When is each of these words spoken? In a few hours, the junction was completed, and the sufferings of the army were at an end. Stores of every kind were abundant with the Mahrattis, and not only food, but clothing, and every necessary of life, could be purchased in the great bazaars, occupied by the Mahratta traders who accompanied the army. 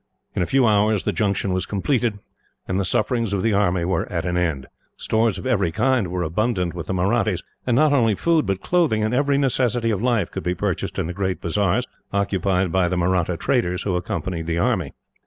In 0.35 0.41
a 0.41 0.47
few 0.47 0.65
hours, 0.65 1.03
the 1.03 1.11
junction 1.13 1.53
was 1.53 1.67
completed, 1.67 2.17
and 2.67 2.79
the 2.79 2.85
sufferings 2.85 3.33
of 3.33 3.43
the 3.43 3.53
army 3.53 3.85
were 3.85 4.11
at 4.11 4.25
an 4.25 4.35
end. 4.35 4.65
Stores 4.97 5.37
of 5.37 5.45
every 5.45 5.71
kind 5.71 6.07
were 6.07 6.23
abundant 6.23 6.73
with 6.73 6.87
the 6.87 6.93
Mahrattis, 6.95 7.43
and 7.67 7.75
not 7.75 7.93
only 7.93 8.15
food, 8.15 8.47
but 8.47 8.61
clothing, 8.61 9.03
and 9.03 9.13
every 9.13 9.37
necessary 9.37 9.91
of 9.91 10.01
life, 10.01 10.31
could 10.31 10.41
be 10.41 10.55
purchased 10.55 10.97
in 10.97 11.05
the 11.05 11.13
great 11.13 11.39
bazaars, 11.39 11.85
occupied 12.11 12.71
by 12.71 12.87
the 12.87 12.97
Mahratta 12.97 13.37
traders 13.37 13.83
who 13.83 13.95
accompanied 13.95 14.47
the 14.47 14.57
army. 14.57 14.91